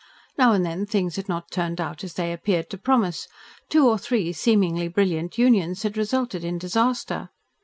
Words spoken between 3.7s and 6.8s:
or three seemingly brilliant unions had resulted in